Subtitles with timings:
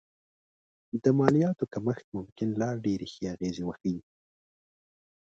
[1.03, 3.99] د مالیاتو کمښت ممکن لا ډېرې ښې اغېزې وښيي